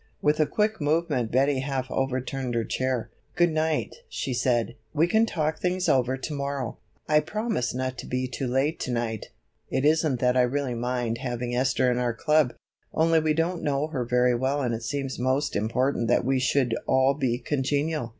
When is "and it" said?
14.63-14.81